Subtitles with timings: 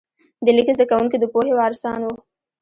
[0.45, 2.15] د لیک زده کوونکي د پوهې وارثان وو.